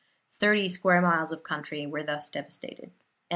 [0.31, 2.89] Thirty square miles of country were thus devastated."